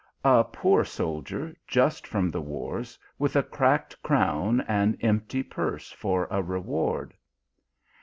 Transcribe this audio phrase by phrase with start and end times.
[0.39, 6.27] "A poor soldier, just from the wars, with a cracked crown and empty purse for
[6.31, 7.13] a reward."